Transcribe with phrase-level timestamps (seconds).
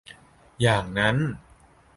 [0.61, 1.15] อย่างนั้น